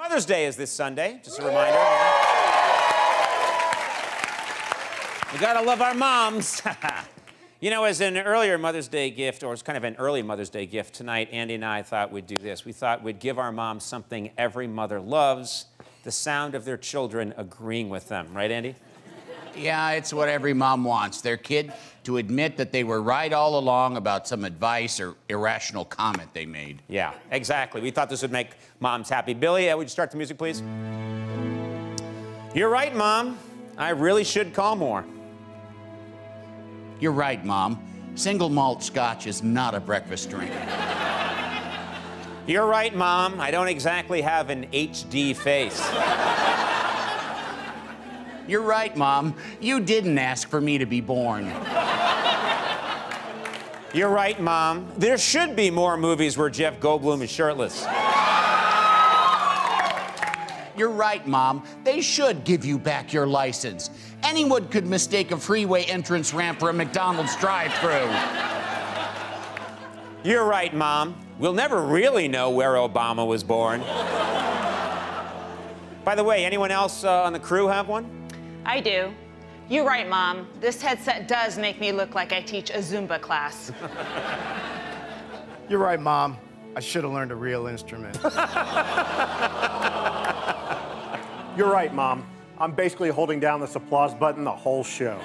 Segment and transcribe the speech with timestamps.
[0.00, 1.76] Mother's Day is this Sunday, just a reminder.
[5.30, 6.62] we gotta love our moms.
[7.60, 10.48] you know, as an earlier Mother's Day gift, or as kind of an early Mother's
[10.48, 12.64] Day gift tonight, Andy and I thought we'd do this.
[12.64, 15.66] We thought we'd give our moms something every mother loves
[16.02, 18.32] the sound of their children agreeing with them.
[18.32, 18.76] Right, Andy?
[19.54, 21.74] Yeah, it's what every mom wants their kid
[22.04, 26.46] to admit that they were right all along about some advice or irrational comment they
[26.46, 26.82] made.
[26.88, 27.80] Yeah, exactly.
[27.80, 28.50] We thought this would make
[28.80, 29.34] moms happy.
[29.34, 30.62] Billy, uh, would you start the music, please?
[32.54, 33.38] You're right, Mom.
[33.76, 35.04] I really should call more.
[36.98, 37.82] You're right, Mom.
[38.14, 40.52] Single malt scotch is not a breakfast drink.
[42.46, 43.40] You're right, Mom.
[43.40, 45.80] I don't exactly have an HD face.
[48.48, 49.36] You're right, Mom.
[49.60, 51.46] You didn't ask for me to be born.
[53.92, 54.92] You're right, Mom.
[54.96, 57.84] There should be more movies where Jeff Goldblum is shirtless.
[60.76, 61.64] You're right, Mom.
[61.82, 63.90] They should give you back your license.
[64.22, 68.08] Anyone could mistake a freeway entrance ramp for a McDonald's drive-through.
[70.22, 71.16] You're right, Mom.
[71.40, 73.80] We'll never really know where Obama was born.
[76.04, 78.08] By the way, anyone else uh, on the crew have one?
[78.64, 79.12] I do.
[79.70, 80.48] You're right, Mom.
[80.60, 83.70] This headset does make me look like I teach a Zumba class.
[85.68, 86.36] You're right, Mom.
[86.74, 88.18] I should have learned a real instrument.
[91.56, 92.26] You're right, Mom.
[92.58, 95.20] I'm basically holding down this applause button the whole show.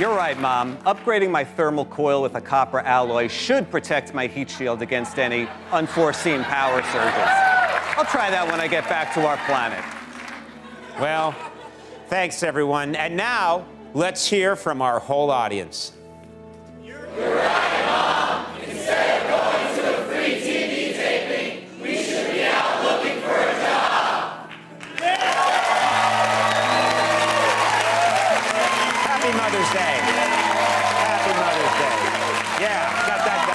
[0.00, 0.78] You're right, Mom.
[0.78, 5.46] Upgrading my thermal coil with a copper alloy should protect my heat shield against any
[5.72, 7.28] unforeseen power surges.
[7.98, 9.84] I'll try that when I get back to our planet.
[10.98, 11.36] Well,
[12.06, 12.96] thanks, everyone.
[12.96, 15.92] And now, let's hear from our whole audience.
[29.30, 29.96] Happy Mother's Day.
[31.06, 32.64] Happy Mother's Day.
[32.64, 33.49] Yeah, got that.